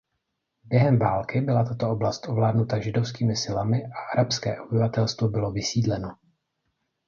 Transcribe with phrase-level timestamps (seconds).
[0.63, 6.17] Během války byla tato oblast ovládnuta židovskými silami a arabské obyvatelstvo bylo vysídleno.